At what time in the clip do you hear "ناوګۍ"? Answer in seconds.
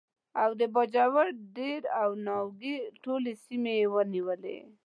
2.25-2.75